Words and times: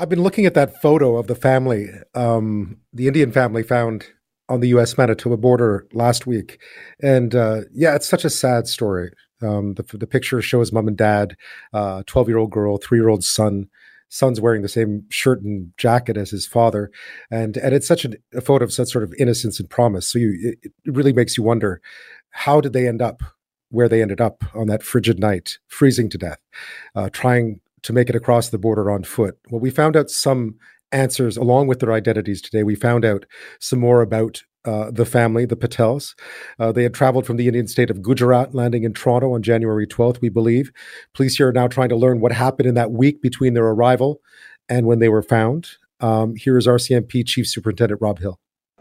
I've 0.00 0.08
been 0.08 0.22
looking 0.22 0.46
at 0.46 0.54
that 0.54 0.80
photo 0.80 1.18
of 1.18 1.26
the 1.26 1.34
family, 1.34 1.90
um, 2.14 2.78
the 2.90 3.06
Indian 3.06 3.32
family 3.32 3.62
found 3.62 4.06
on 4.48 4.60
the 4.60 4.68
U.S. 4.68 4.96
Manitoba 4.96 5.36
border 5.36 5.86
last 5.92 6.26
week, 6.26 6.58
and 7.02 7.34
uh, 7.34 7.62
yeah, 7.70 7.94
it's 7.94 8.08
such 8.08 8.24
a 8.24 8.30
sad 8.30 8.66
story. 8.66 9.12
Um, 9.42 9.74
the, 9.74 9.82
the 9.98 10.06
picture 10.06 10.40
shows 10.40 10.72
mom 10.72 10.88
and 10.88 10.96
dad, 10.96 11.36
twelve 11.72 12.16
uh, 12.16 12.24
year 12.28 12.38
old 12.38 12.50
girl, 12.50 12.78
three 12.78 12.98
year 12.98 13.10
old 13.10 13.22
son. 13.22 13.68
Son's 14.08 14.40
wearing 14.40 14.62
the 14.62 14.68
same 14.68 15.04
shirt 15.10 15.42
and 15.42 15.70
jacket 15.76 16.16
as 16.16 16.30
his 16.30 16.46
father, 16.46 16.90
and 17.30 17.58
and 17.58 17.74
it's 17.74 17.86
such 17.86 18.06
a, 18.06 18.40
photo 18.40 18.64
of 18.64 18.72
such 18.72 18.88
sort 18.88 19.04
of 19.04 19.12
innocence 19.18 19.60
and 19.60 19.68
promise. 19.68 20.08
So 20.08 20.18
you, 20.18 20.56
it, 20.62 20.72
it 20.84 20.94
really 20.94 21.12
makes 21.12 21.36
you 21.36 21.44
wonder, 21.44 21.82
how 22.30 22.62
did 22.62 22.72
they 22.72 22.88
end 22.88 23.02
up 23.02 23.22
where 23.68 23.88
they 23.88 24.02
ended 24.02 24.20
up 24.20 24.42
on 24.54 24.66
that 24.66 24.82
frigid 24.82 25.20
night, 25.20 25.58
freezing 25.68 26.08
to 26.10 26.18
death, 26.18 26.38
uh, 26.96 27.08
trying 27.12 27.60
to 27.82 27.92
make 27.92 28.08
it 28.08 28.16
across 28.16 28.48
the 28.48 28.58
border 28.58 28.90
on 28.90 29.04
foot. 29.04 29.38
Well, 29.50 29.60
we 29.60 29.70
found 29.70 29.96
out 29.96 30.10
some 30.10 30.56
answers 30.92 31.36
along 31.36 31.66
with 31.68 31.80
their 31.80 31.92
identities 31.92 32.42
today. 32.42 32.62
We 32.62 32.74
found 32.74 33.04
out 33.04 33.24
some 33.60 33.78
more 33.78 34.02
about 34.02 34.42
uh, 34.64 34.90
the 34.90 35.06
family, 35.06 35.46
the 35.46 35.56
Patels. 35.56 36.14
Uh, 36.58 36.72
they 36.72 36.82
had 36.82 36.94
traveled 36.94 37.26
from 37.26 37.36
the 37.36 37.46
Indian 37.46 37.66
state 37.66 37.90
of 37.90 38.02
Gujarat, 38.02 38.54
landing 38.54 38.84
in 38.84 38.92
Toronto 38.92 39.34
on 39.34 39.42
January 39.42 39.86
12th, 39.86 40.20
we 40.20 40.28
believe. 40.28 40.70
Police 41.14 41.36
here 41.36 41.48
are 41.48 41.52
now 41.52 41.66
trying 41.66 41.88
to 41.88 41.96
learn 41.96 42.20
what 42.20 42.32
happened 42.32 42.68
in 42.68 42.74
that 42.74 42.92
week 42.92 43.22
between 43.22 43.54
their 43.54 43.66
arrival 43.66 44.20
and 44.68 44.86
when 44.86 44.98
they 44.98 45.08
were 45.08 45.22
found. 45.22 45.68
Um, 46.00 46.34
here 46.36 46.58
is 46.58 46.66
RCMP 46.66 47.26
Chief 47.26 47.46
Superintendent 47.46 48.00
Rob 48.00 48.18
Hill. 48.18 48.38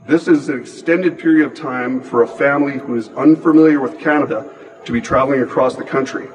This 0.08 0.28
is 0.28 0.50
an 0.50 0.60
extended 0.60 1.20
period 1.20 1.46
of 1.46 1.54
time 1.54 2.02
for 2.02 2.24
a 2.24 2.28
family 2.28 2.78
who 2.78 2.96
is 2.96 3.10
unfamiliar 3.10 3.82
with 3.82 4.00
Canada 4.00 4.50
to 4.86 4.92
be 4.92 5.02
traveling 5.02 5.42
across 5.42 5.76
the 5.76 5.84
country. 5.84 6.28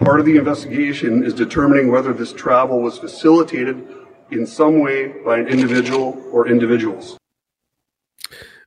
Part 0.00 0.18
of 0.18 0.24
the 0.24 0.38
investigation 0.38 1.22
is 1.22 1.34
determining 1.34 1.92
whether 1.92 2.14
this 2.14 2.32
travel 2.32 2.80
was 2.80 2.98
facilitated 2.98 3.86
in 4.30 4.46
some 4.46 4.80
way 4.80 5.08
by 5.26 5.38
an 5.38 5.46
individual 5.46 6.18
or 6.32 6.48
individuals. 6.48 7.18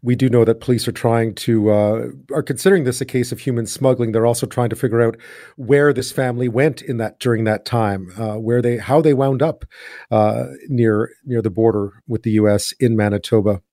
We 0.04 0.16
do 0.16 0.30
know 0.30 0.46
that 0.46 0.62
police 0.62 0.88
are 0.88 0.92
trying 0.92 1.34
to 1.36 1.72
uh, 1.72 2.08
are 2.32 2.44
considering 2.44 2.84
this 2.84 3.02
a 3.02 3.06
case 3.06 3.32
of 3.32 3.40
human 3.40 3.66
smuggling. 3.66 4.12
They're 4.12 4.28
also 4.28 4.46
trying 4.46 4.70
to 4.70 4.76
figure 4.76 5.02
out 5.02 5.18
where 5.56 5.92
this 5.92 6.12
family 6.12 6.50
went 6.50 6.84
in 6.84 6.98
that 6.98 7.20
during 7.20 7.46
that 7.46 7.66
time, 7.66 8.12
uh, 8.16 8.36
where 8.36 8.62
they 8.62 8.78
how 8.78 9.02
they 9.02 9.16
wound 9.16 9.42
up 9.42 9.66
uh, 10.12 10.46
near 10.68 11.10
near 11.26 11.42
the 11.42 11.50
border 11.50 11.94
with 12.08 12.22
the 12.22 12.32
U.S. 12.32 12.74
in 12.74 12.96
Manitoba. 12.96 13.64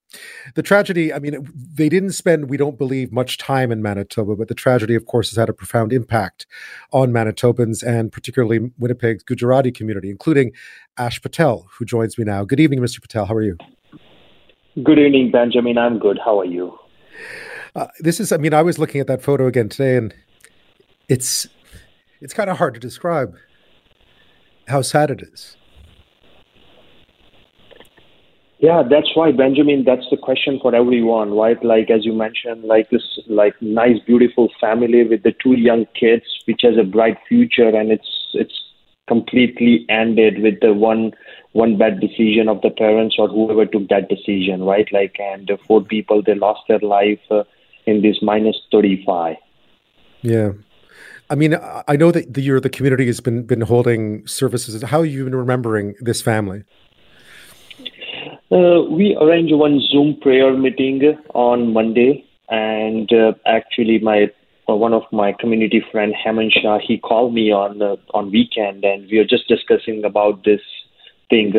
The 0.54 0.62
tragedy, 0.62 1.12
I 1.12 1.18
mean, 1.18 1.48
they 1.54 1.88
didn't 1.88 2.12
spend, 2.12 2.50
we 2.50 2.56
don't 2.56 2.76
believe, 2.76 3.12
much 3.12 3.38
time 3.38 3.70
in 3.70 3.80
Manitoba, 3.80 4.34
but 4.34 4.48
the 4.48 4.54
tragedy, 4.54 4.94
of 4.94 5.06
course, 5.06 5.30
has 5.30 5.36
had 5.36 5.48
a 5.48 5.52
profound 5.52 5.92
impact 5.92 6.46
on 6.92 7.12
Manitobans 7.12 7.86
and 7.86 8.10
particularly 8.10 8.72
Winnipeg's 8.78 9.22
Gujarati 9.22 9.70
community, 9.70 10.10
including 10.10 10.52
Ash 10.98 11.22
Patel, 11.22 11.68
who 11.78 11.84
joins 11.84 12.18
me 12.18 12.24
now. 12.24 12.44
Good 12.44 12.60
evening, 12.60 12.80
Mr. 12.80 13.00
Patel. 13.00 13.26
How 13.26 13.34
are 13.34 13.42
you? 13.42 13.56
Good 14.82 14.98
evening, 14.98 15.30
Benjamin. 15.30 15.78
I'm 15.78 15.98
good. 15.98 16.18
How 16.24 16.40
are 16.40 16.44
you? 16.44 16.78
Uh, 17.76 17.86
this 18.00 18.18
is, 18.18 18.32
I 18.32 18.36
mean, 18.36 18.54
I 18.54 18.62
was 18.62 18.78
looking 18.78 19.00
at 19.00 19.06
that 19.06 19.22
photo 19.22 19.46
again 19.46 19.68
today, 19.68 19.96
and 19.96 20.14
it's 21.08 21.46
it's 22.20 22.34
kind 22.34 22.50
of 22.50 22.58
hard 22.58 22.74
to 22.74 22.80
describe 22.80 23.34
how 24.68 24.82
sad 24.82 25.10
it 25.10 25.22
is. 25.22 25.56
Yeah, 28.60 28.82
that's 28.88 29.08
why 29.14 29.32
Benjamin. 29.32 29.84
That's 29.84 30.04
the 30.10 30.18
question 30.18 30.58
for 30.60 30.74
everyone, 30.74 31.32
right? 31.32 31.62
Like 31.64 31.90
as 31.90 32.04
you 32.04 32.12
mentioned, 32.12 32.64
like 32.64 32.90
this, 32.90 33.18
like 33.26 33.54
nice, 33.62 33.98
beautiful 34.06 34.50
family 34.60 35.02
with 35.02 35.22
the 35.22 35.32
two 35.42 35.54
young 35.54 35.86
kids, 35.98 36.24
which 36.44 36.60
has 36.62 36.76
a 36.78 36.84
bright 36.84 37.16
future, 37.26 37.68
and 37.68 37.90
it's 37.90 38.10
it's 38.34 38.62
completely 39.08 39.86
ended 39.88 40.42
with 40.42 40.60
the 40.60 40.74
one 40.74 41.12
one 41.52 41.78
bad 41.78 42.00
decision 42.00 42.48
of 42.48 42.60
the 42.60 42.68
parents 42.70 43.16
or 43.18 43.28
whoever 43.28 43.64
took 43.64 43.88
that 43.88 44.10
decision, 44.10 44.62
right? 44.62 44.88
Like, 44.92 45.16
and 45.18 45.50
four 45.66 45.82
people 45.82 46.22
they 46.22 46.34
lost 46.34 46.60
their 46.68 46.80
life 46.80 47.20
uh, 47.30 47.44
in 47.86 48.02
this 48.02 48.18
minus 48.20 48.56
thirty 48.70 49.02
five. 49.06 49.36
Yeah. 50.20 50.52
I 51.30 51.34
mean, 51.34 51.56
I 51.88 51.96
know 51.96 52.10
that 52.10 52.34
the, 52.34 52.42
your 52.42 52.60
the 52.60 52.68
community 52.68 53.06
has 53.06 53.20
been 53.20 53.44
been 53.44 53.62
holding 53.62 54.26
services. 54.26 54.82
How 54.82 55.00
are 55.00 55.06
you 55.06 55.24
been 55.24 55.34
remembering 55.34 55.94
this 56.00 56.20
family? 56.20 56.64
Uh, 58.52 58.82
we 58.90 59.16
arranged 59.20 59.54
one 59.54 59.80
Zoom 59.92 60.18
prayer 60.20 60.52
meeting 60.56 61.00
on 61.34 61.72
Monday, 61.72 62.24
and 62.48 63.08
uh, 63.12 63.32
actually, 63.46 64.00
my 64.00 64.28
uh, 64.68 64.74
one 64.74 64.92
of 64.92 65.04
my 65.12 65.32
community 65.38 65.80
friend 65.92 66.12
Heman 66.24 66.50
Shah, 66.50 66.78
he 66.82 66.98
called 66.98 67.32
me 67.32 67.52
on 67.52 67.80
uh, 67.80 67.94
on 68.12 68.32
weekend, 68.32 68.82
and 68.82 69.08
we 69.08 69.18
are 69.18 69.24
just 69.24 69.46
discussing 69.46 70.04
about 70.04 70.42
this 70.44 70.60
thing. 71.28 71.52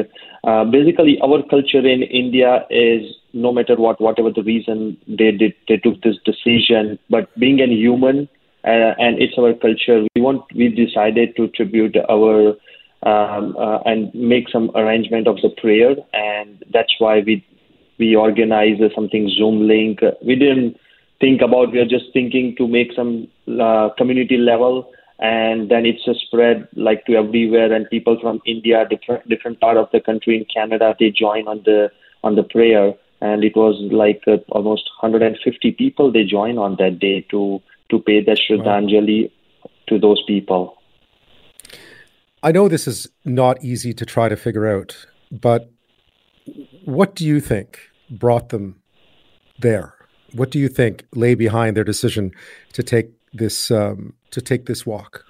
Uh, 0.44 0.66
basically, 0.66 1.18
our 1.24 1.42
culture 1.44 1.80
in 1.80 2.04
India 2.04 2.66
is 2.70 3.04
no 3.32 3.54
matter 3.54 3.78
what, 3.78 4.02
whatever 4.02 4.30
the 4.30 4.44
reason 4.44 4.98
they 5.08 5.32
did, 5.32 5.54
they 5.70 5.78
took 5.78 6.02
this 6.02 6.18
decision. 6.26 7.00
But 7.10 7.34
being 7.40 7.62
a 7.62 7.68
human, 7.68 8.28
uh, 8.66 9.00
and 9.00 9.18
it's 9.18 9.38
our 9.38 9.54
culture, 9.54 10.06
we 10.14 10.22
want 10.22 10.44
we 10.54 10.68
decided 10.68 11.38
to 11.38 11.48
tribute 11.48 11.96
our 12.10 12.56
um, 13.04 13.56
uh, 13.58 13.80
and 13.86 14.14
make 14.14 14.50
some 14.50 14.70
arrangement 14.76 15.28
of 15.28 15.38
the 15.38 15.50
prayer, 15.50 15.96
and 16.42 16.64
that's 16.74 16.94
why 17.00 17.20
we 17.20 17.46
we 18.00 18.16
organize 18.16 18.80
something 18.96 19.30
Zoom 19.38 19.68
link. 19.68 20.00
We 20.26 20.36
didn't 20.36 20.78
think 21.20 21.42
about. 21.42 21.72
We 21.72 21.80
are 21.80 21.86
just 21.86 22.06
thinking 22.14 22.56
to 22.58 22.68
make 22.68 22.92
some 22.96 23.28
uh, 23.48 23.90
community 23.98 24.38
level, 24.38 24.92
and 25.20 25.70
then 25.70 25.86
it's 25.86 26.06
a 26.08 26.16
spread 26.26 26.68
like 26.76 27.06
to 27.06 27.16
everywhere, 27.16 27.72
and 27.72 27.90
people 27.90 28.18
from 28.20 28.42
India, 28.46 28.86
different 28.90 29.30
different 29.30 29.60
part 29.62 29.78
of 29.78 29.90
the 29.94 30.02
country 30.02 30.36
in 30.38 30.46
Canada, 30.54 30.96
they 31.00 31.12
join 31.12 31.48
on 31.48 31.62
the 31.64 31.92
on 32.24 32.36
the 32.36 32.44
prayer, 32.44 32.94
and 33.22 33.44
it 33.44 33.56
was 33.56 33.76
like 33.92 34.24
uh, 34.28 34.38
almost 34.50 34.90
150 35.02 35.72
people 35.74 36.12
they 36.12 36.24
join 36.24 36.58
on 36.58 36.76
that 36.80 37.00
day 37.00 37.22
to 37.30 37.62
to 37.92 38.00
pay 38.00 38.24
the 38.24 38.38
Shraddhanjali 38.44 39.24
wow. 39.24 39.72
to 39.88 40.00
those 40.00 40.24
people. 40.28 40.78
I 42.44 42.52
know 42.52 42.68
this 42.68 42.88
is 42.88 43.08
not 43.24 43.64
easy 43.64 43.94
to 43.94 44.06
try 44.06 44.28
to 44.28 44.36
figure 44.36 44.68
out, 44.68 45.06
but 45.32 45.70
what 46.86 47.16
do 47.16 47.26
you 47.26 47.40
think 47.40 47.80
brought 48.10 48.50
them 48.50 48.82
there? 49.60 49.96
What 50.34 50.52
do 50.52 50.60
you 50.60 50.70
think 50.70 51.06
lay 51.14 51.36
behind 51.36 51.76
their 51.76 51.84
decision 51.84 52.32
to 52.74 52.84
take 52.84 53.10
this 53.34 53.72
um, 53.72 54.14
to 54.32 54.42
take 54.42 54.66
this 54.66 54.86
walk? 54.86 55.26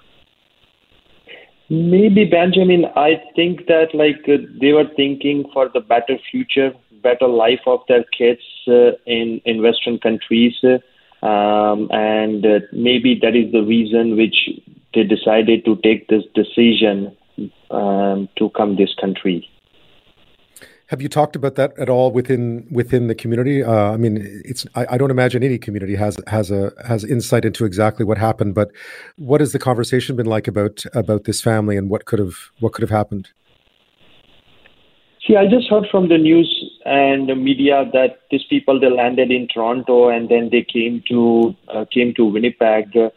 Maybe 1.68 2.24
Benjamin, 2.24 2.84
I 2.96 3.22
think 3.34 3.66
that 3.66 3.94
like 3.94 4.28
uh, 4.28 4.44
they 4.60 4.72
were 4.72 4.88
thinking 4.94 5.44
for 5.52 5.68
the 5.72 5.80
better 5.80 6.18
future, 6.30 6.72
better 7.02 7.26
life 7.26 7.60
of 7.66 7.80
their 7.88 8.04
kids 8.16 8.42
uh, 8.68 8.92
in 9.06 9.40
in 9.44 9.62
Western 9.62 9.98
countries, 9.98 10.54
um, 11.22 11.88
and 11.90 12.44
uh, 12.44 12.60
maybe 12.72 13.18
that 13.22 13.34
is 13.34 13.52
the 13.52 13.62
reason 13.62 14.16
which 14.16 14.50
they 14.94 15.02
decided 15.02 15.64
to 15.64 15.76
take 15.76 16.08
this 16.08 16.24
decision 16.34 17.16
um, 17.70 18.28
to 18.36 18.50
come 18.50 18.76
this 18.76 18.94
country. 19.00 19.48
Have 20.92 21.00
you 21.00 21.08
talked 21.08 21.36
about 21.36 21.54
that 21.54 21.72
at 21.78 21.88
all 21.88 22.12
within 22.12 22.66
within 22.70 23.06
the 23.06 23.14
community? 23.14 23.64
Uh, 23.64 23.92
I 23.92 23.96
mean, 23.96 24.42
it's 24.44 24.66
I, 24.74 24.84
I, 24.90 24.98
don't 24.98 25.10
imagine 25.10 25.42
any 25.42 25.56
community 25.56 25.96
has 25.96 26.18
has 26.26 26.50
a 26.50 26.70
has 26.86 27.02
insight 27.02 27.46
into 27.46 27.64
exactly 27.64 28.04
what 28.04 28.18
happened. 28.18 28.54
But 28.54 28.70
what 29.16 29.40
has 29.40 29.52
the 29.52 29.58
conversation 29.58 30.16
been 30.16 30.26
like 30.26 30.46
about 30.46 30.84
about 30.92 31.24
this 31.24 31.40
family 31.40 31.78
and 31.78 31.88
what 31.88 32.04
could 32.04 32.18
have 32.18 32.34
what 32.60 32.74
could 32.74 32.82
have 32.82 32.90
happened? 32.90 33.30
See, 35.26 35.34
I 35.34 35.46
just 35.46 35.66
heard 35.70 35.86
from 35.90 36.10
the 36.10 36.18
news 36.18 36.50
and 36.84 37.26
the 37.26 37.36
media 37.36 37.88
that 37.94 38.18
these 38.30 38.44
people 38.50 38.78
they 38.78 38.90
landed 38.90 39.30
in 39.30 39.48
Toronto 39.48 40.10
and 40.10 40.28
then 40.28 40.50
they 40.52 40.62
came 40.62 41.02
to 41.08 41.56
uh, 41.68 41.86
came 41.90 42.12
to 42.16 42.26
Winnipeg. 42.26 42.94
Uh, 42.94 43.08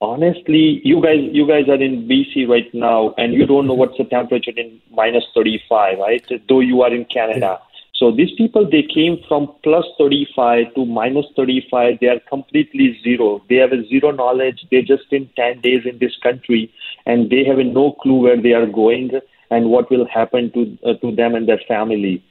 honestly, 0.00 0.80
you 0.84 1.02
guys 1.02 1.20
you 1.32 1.46
guys 1.46 1.68
are 1.68 1.82
in 1.82 2.08
BC 2.08 2.48
right 2.48 2.72
now, 2.74 3.14
and 3.18 3.32
you 3.34 3.46
don't 3.46 3.66
know 3.66 3.74
what's 3.74 3.98
the 3.98 4.04
temperature 4.04 4.52
in 4.56 4.80
minus 4.90 5.24
35, 5.34 5.98
right? 5.98 6.24
Though 6.48 6.60
you 6.60 6.82
are 6.82 6.92
in 6.92 7.04
Canada. 7.06 7.60
So 7.94 8.12
these 8.12 8.30
people 8.36 8.68
they 8.70 8.82
came 8.82 9.18
from 9.26 9.52
plus 9.64 9.84
35 9.98 10.74
to 10.74 10.86
minus 10.86 11.26
35. 11.36 11.98
They 12.00 12.06
are 12.06 12.20
completely 12.28 12.98
zero. 13.02 13.42
They 13.48 13.56
have 13.56 13.72
a 13.72 13.86
zero 13.88 14.12
knowledge. 14.12 14.66
They're 14.70 14.82
just 14.82 15.12
in 15.12 15.28
10 15.34 15.60
days 15.62 15.82
in 15.84 15.98
this 15.98 16.16
country, 16.22 16.72
and 17.06 17.28
they 17.28 17.44
have 17.44 17.58
no 17.58 17.92
clue 18.00 18.20
where 18.20 18.40
they 18.40 18.52
are 18.52 18.66
going 18.66 19.10
and 19.50 19.70
what 19.70 19.90
will 19.90 20.06
happen 20.06 20.52
to 20.52 20.78
uh, 20.88 20.94
to 20.94 21.14
them 21.14 21.34
and 21.34 21.48
their 21.48 21.60
family. 21.66 22.24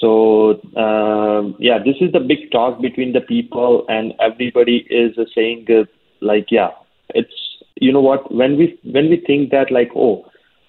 So 0.00 0.60
um, 0.76 1.54
yeah, 1.60 1.78
this 1.78 1.96
is 2.00 2.10
the 2.10 2.18
big 2.18 2.50
talk 2.50 2.80
between 2.80 3.12
the 3.12 3.20
people, 3.20 3.84
and 3.88 4.14
everybody 4.18 4.78
is 4.90 5.16
uh, 5.16 5.24
saying 5.32 5.68
like, 6.20 6.50
yeah, 6.50 6.70
it's 7.14 7.34
you 7.76 7.92
know 7.92 8.00
what 8.00 8.32
when 8.34 8.56
we 8.56 8.78
when 8.84 9.08
we 9.08 9.22
think 9.26 9.50
that 9.50 9.70
like 9.70 9.90
oh 9.96 10.24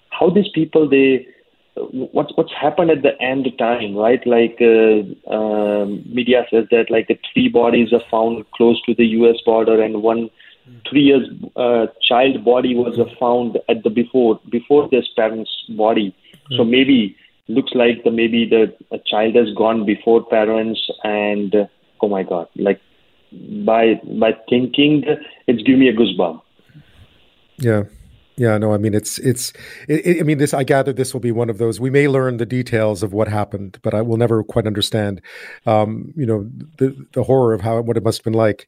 how 0.09 0.29
these 0.29 0.49
people 0.53 0.87
they 0.89 1.27
what's 1.75 2.31
what's 2.35 2.53
happened 2.53 2.91
at 2.91 3.01
the 3.01 3.19
end 3.21 3.47
time 3.57 3.95
right 3.95 4.25
like 4.27 4.57
uh, 4.61 5.33
um, 5.33 6.03
media 6.05 6.45
says 6.51 6.65
that 6.71 6.89
like 6.89 7.07
the 7.07 7.19
three 7.33 7.49
bodies 7.49 7.91
are 7.91 8.07
found 8.11 8.45
close 8.51 8.81
to 8.83 8.93
the 8.95 9.05
us 9.05 9.41
border 9.45 9.81
and 9.81 10.03
one 10.03 10.29
three 10.89 11.01
years 11.01 11.27
uh, 11.55 11.87
child 12.07 12.45
body 12.45 12.75
was 12.75 12.97
uh, 12.99 13.05
found 13.19 13.57
at 13.69 13.83
the 13.83 13.89
before 13.89 14.39
before 14.49 14.87
this 14.89 15.07
parent's 15.15 15.51
body 15.69 16.15
Mm. 16.51 16.57
So 16.57 16.63
maybe 16.63 17.15
looks 17.47 17.71
like 17.73 18.03
the 18.03 18.11
maybe 18.11 18.47
the 18.47 18.73
child 19.05 19.35
has 19.35 19.53
gone 19.55 19.85
before 19.85 20.25
parents, 20.25 20.81
and 21.03 21.53
uh, 21.55 21.65
oh 22.01 22.09
my 22.09 22.23
God, 22.23 22.47
like 22.55 22.81
by 23.65 24.01
by 24.19 24.31
thinking, 24.49 25.03
it's 25.47 25.63
giving 25.63 25.79
me 25.79 25.89
a 25.89 25.93
goosebump. 25.93 26.41
Yeah. 27.57 27.83
Yeah, 28.35 28.57
no, 28.57 28.73
I 28.73 28.77
mean 28.77 28.95
it's 28.95 29.19
it's. 29.19 29.53
It, 29.87 30.19
I 30.19 30.23
mean 30.23 30.39
this. 30.39 30.55
I 30.55 30.63
gather 30.63 30.91
this 30.91 31.13
will 31.13 31.21
be 31.21 31.31
one 31.31 31.51
of 31.51 31.59
those. 31.59 31.79
We 31.79 31.91
may 31.91 32.07
learn 32.07 32.37
the 32.37 32.47
details 32.47 33.03
of 33.03 33.13
what 33.13 33.27
happened, 33.27 33.77
but 33.83 33.93
I 33.93 34.01
will 34.01 34.17
never 34.17 34.43
quite 34.43 34.65
understand. 34.65 35.21
Um, 35.67 36.13
you 36.15 36.25
know, 36.25 36.49
the 36.79 36.95
the 37.13 37.23
horror 37.23 37.53
of 37.53 37.61
how 37.61 37.79
what 37.81 37.95
it 37.95 38.03
must 38.03 38.19
have 38.19 38.23
been 38.23 38.33
like 38.33 38.67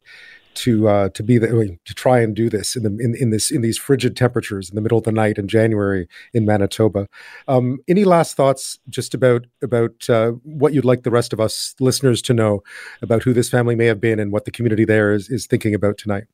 to 0.55 0.87
uh, 0.87 1.09
to 1.09 1.23
be 1.23 1.37
the, 1.37 1.77
to 1.85 1.93
try 1.93 2.19
and 2.19 2.35
do 2.35 2.49
this 2.49 2.75
in 2.75 2.83
the 2.83 3.03
in, 3.03 3.15
in 3.15 3.29
this 3.29 3.51
in 3.51 3.61
these 3.61 3.77
frigid 3.77 4.15
temperatures 4.15 4.69
in 4.69 4.75
the 4.75 4.81
middle 4.81 4.97
of 4.97 5.03
the 5.03 5.11
night 5.11 5.37
in 5.37 5.47
January 5.47 6.07
in 6.33 6.45
Manitoba. 6.45 7.07
Um, 7.47 7.79
any 7.87 8.03
last 8.03 8.35
thoughts 8.35 8.79
just 8.89 9.13
about 9.13 9.45
about 9.61 10.09
uh, 10.09 10.31
what 10.43 10.73
you'd 10.73 10.85
like 10.85 11.03
the 11.03 11.11
rest 11.11 11.33
of 11.33 11.39
us 11.39 11.75
listeners 11.79 12.21
to 12.23 12.33
know 12.33 12.63
about 13.01 13.23
who 13.23 13.33
this 13.33 13.49
family 13.49 13.75
may 13.75 13.85
have 13.85 14.01
been 14.01 14.19
and 14.19 14.31
what 14.31 14.45
the 14.45 14.51
community 14.51 14.85
there 14.85 15.13
is 15.13 15.29
is 15.29 15.45
thinking 15.45 15.73
about 15.73 15.97
tonight? 15.97 16.25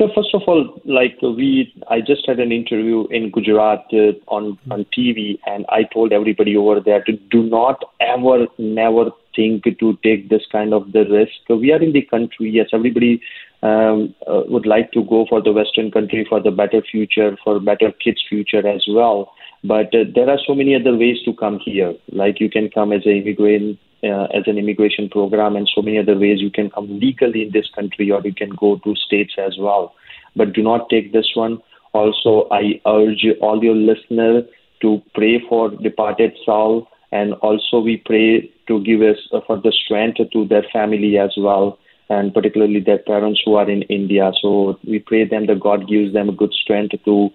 Sure. 0.00 0.08
First 0.14 0.34
of 0.34 0.42
all, 0.46 0.80
like 0.86 1.20
we, 1.20 1.74
I 1.88 2.00
just 2.00 2.26
had 2.26 2.40
an 2.40 2.52
interview 2.52 3.06
in 3.08 3.30
Gujarat 3.30 3.84
uh, 3.92 4.12
on 4.28 4.58
on 4.70 4.86
TV, 4.96 5.38
and 5.46 5.66
I 5.68 5.82
told 5.82 6.12
everybody 6.12 6.56
over 6.56 6.80
there 6.80 7.02
to 7.04 7.12
do 7.30 7.42
not 7.42 7.84
ever, 8.00 8.46
never 8.56 9.10
think 9.34 9.64
to 9.64 9.98
take 10.02 10.28
this 10.28 10.42
kind 10.50 10.72
of 10.74 10.92
the 10.92 11.04
risk. 11.08 11.48
We 11.48 11.72
are 11.72 11.82
in 11.82 11.92
the 11.92 12.02
country. 12.02 12.50
Yes, 12.50 12.68
everybody 12.72 13.20
um, 13.62 14.14
uh, 14.26 14.42
would 14.46 14.66
like 14.66 14.92
to 14.92 15.04
go 15.04 15.26
for 15.28 15.42
the 15.42 15.52
Western 15.52 15.90
country 15.90 16.26
for 16.28 16.40
the 16.40 16.50
better 16.50 16.82
future, 16.82 17.36
for 17.44 17.60
better 17.60 17.92
kids' 17.92 18.22
future 18.28 18.66
as 18.66 18.84
well. 18.88 19.32
But 19.62 19.94
uh, 19.94 20.04
there 20.14 20.30
are 20.30 20.38
so 20.46 20.54
many 20.54 20.74
other 20.74 20.96
ways 20.96 21.18
to 21.24 21.34
come 21.34 21.58
here. 21.64 21.94
Like 22.12 22.40
you 22.40 22.50
can 22.50 22.70
come 22.70 22.92
as 22.92 23.02
an 23.04 23.12
immigrant, 23.12 23.78
uh, 24.02 24.24
as 24.34 24.44
an 24.46 24.58
immigration 24.58 25.08
program, 25.08 25.56
and 25.56 25.70
so 25.74 25.82
many 25.82 25.98
other 25.98 26.18
ways 26.18 26.40
you 26.40 26.50
can 26.50 26.70
come 26.70 26.98
legally 26.98 27.42
in 27.42 27.52
this 27.52 27.68
country, 27.74 28.10
or 28.10 28.20
you 28.24 28.34
can 28.34 28.50
go 28.50 28.76
to 28.84 28.94
states 28.96 29.34
as 29.38 29.56
well. 29.58 29.94
But 30.36 30.52
do 30.52 30.62
not 30.62 30.88
take 30.88 31.12
this 31.12 31.32
one. 31.34 31.58
Also, 31.92 32.48
I 32.50 32.80
urge 32.86 33.26
all 33.40 33.62
your 33.62 33.74
listeners 33.74 34.44
to 34.80 35.02
pray 35.14 35.42
for 35.48 35.70
departed 35.70 36.32
soul 36.44 36.88
and 37.12 37.34
also 37.34 37.80
we 37.80 37.96
pray 37.98 38.50
to 38.70 38.82
give 38.88 39.02
us 39.02 39.18
uh, 39.32 39.40
for 39.46 39.56
the 39.60 39.72
strength 39.84 40.18
to 40.32 40.44
their 40.46 40.66
family 40.72 41.18
as 41.18 41.34
well 41.36 41.78
and 42.10 42.34
particularly 42.34 42.80
their 42.80 42.98
parents 42.98 43.40
who 43.44 43.54
are 43.54 43.70
in 43.70 43.82
India. 43.82 44.32
So 44.42 44.78
we 44.84 44.98
pray 44.98 45.24
them 45.24 45.46
that 45.46 45.60
God 45.60 45.88
gives 45.88 46.12
them 46.12 46.28
a 46.28 46.32
good 46.32 46.52
strength 46.52 46.94
to 47.04 47.30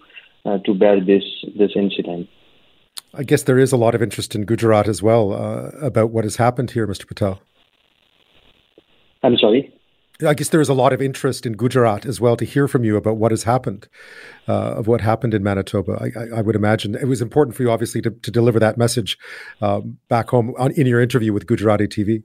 uh, 0.45 0.57
to 0.59 0.73
bear 0.73 0.99
this 0.99 1.23
this 1.57 1.71
incident. 1.75 2.29
I 3.13 3.23
guess 3.23 3.43
there 3.43 3.57
is 3.57 3.71
a 3.71 3.77
lot 3.77 3.95
of 3.95 4.01
interest 4.01 4.35
in 4.35 4.45
Gujarat 4.45 4.87
as 4.87 5.01
well 5.01 5.33
uh, 5.33 5.69
about 5.91 6.09
what 6.11 6.25
has 6.25 6.35
happened 6.35 6.71
here, 6.71 6.85
Mr. 6.85 7.07
Patel. 7.07 7.39
I'm 9.23 9.37
sorry. 9.37 9.73
I 10.25 10.33
guess 10.33 10.49
there 10.49 10.61
is 10.61 10.69
a 10.69 10.73
lot 10.73 10.93
of 10.93 11.01
interest 11.01 11.45
in 11.45 11.53
Gujarat 11.53 12.05
as 12.05 12.21
well 12.21 12.37
to 12.37 12.45
hear 12.45 12.67
from 12.67 12.85
you 12.85 12.95
about 12.95 13.17
what 13.17 13.31
has 13.31 13.43
happened, 13.43 13.87
uh, 14.47 14.75
of 14.75 14.87
what 14.87 15.01
happened 15.01 15.33
in 15.33 15.43
Manitoba. 15.43 15.97
I, 15.99 16.19
I, 16.19 16.39
I, 16.39 16.41
would 16.41 16.55
imagine 16.55 16.95
it 16.95 17.07
was 17.07 17.21
important 17.21 17.55
for 17.55 17.63
you, 17.63 17.71
obviously, 17.71 18.01
to, 18.01 18.11
to 18.11 18.31
deliver 18.31 18.57
that 18.59 18.77
message 18.77 19.17
um, 19.61 19.97
back 20.07 20.29
home 20.29 20.53
on, 20.57 20.71
in 20.71 20.87
your 20.87 21.01
interview 21.01 21.33
with 21.33 21.47
Gujarati 21.47 21.87
TV. 21.87 22.23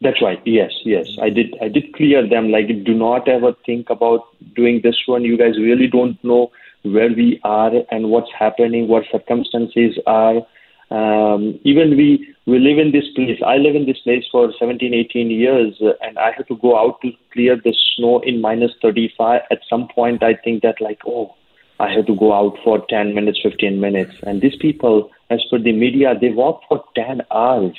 That's 0.00 0.22
right. 0.22 0.40
Yes, 0.46 0.72
yes. 0.84 1.06
I 1.20 1.30
did. 1.30 1.54
I 1.60 1.68
did 1.68 1.92
clear 1.94 2.26
them. 2.26 2.50
Like, 2.50 2.68
do 2.84 2.94
not 2.94 3.28
ever 3.28 3.52
think 3.64 3.90
about 3.90 4.20
doing 4.54 4.80
this 4.82 4.96
one. 5.06 5.22
You 5.22 5.36
guys 5.36 5.58
really 5.58 5.86
don't 5.86 6.22
know 6.24 6.50
where 6.82 7.08
we 7.08 7.40
are 7.44 7.72
and 7.90 8.10
what's 8.10 8.30
happening, 8.38 8.88
what 8.88 9.04
circumstances 9.10 9.98
are 10.06 10.42
um, 10.90 11.58
even 11.64 11.96
we 11.96 12.33
we 12.46 12.58
live 12.58 12.78
in 12.78 12.92
this 12.92 13.08
place. 13.14 13.40
I 13.44 13.56
live 13.56 13.74
in 13.74 13.86
this 13.86 13.98
place 14.00 14.24
for 14.30 14.52
17, 14.58 14.92
18 14.92 15.30
years, 15.30 15.80
and 16.02 16.18
I 16.18 16.32
have 16.32 16.46
to 16.48 16.56
go 16.56 16.78
out 16.78 17.00
to 17.02 17.12
clear 17.32 17.56
the 17.56 17.74
snow 17.96 18.20
in 18.20 18.40
minus 18.40 18.72
35. 18.82 19.42
At 19.50 19.60
some 19.68 19.88
point, 19.88 20.22
I 20.22 20.34
think 20.34 20.62
that 20.62 20.80
like, 20.80 21.00
oh, 21.06 21.34
I 21.80 21.90
have 21.92 22.06
to 22.06 22.14
go 22.14 22.32
out 22.32 22.58
for 22.62 22.84
10 22.88 23.14
minutes, 23.14 23.40
15 23.42 23.80
minutes. 23.80 24.14
And 24.22 24.42
these 24.42 24.56
people, 24.56 25.10
as 25.30 25.42
per 25.50 25.58
the 25.58 25.72
media, 25.72 26.14
they 26.20 26.30
walk 26.30 26.60
for 26.68 26.84
10 26.94 27.22
hours. 27.30 27.76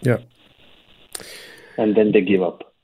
Yeah. 0.00 0.18
And 1.78 1.96
then 1.96 2.12
they 2.12 2.22
give 2.22 2.42
up. 2.42 2.74